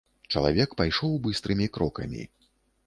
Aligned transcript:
Чалавек 0.35 0.73
пайшоў 0.81 1.13
быстрымі 1.29 1.71
крокамі. 1.77 2.23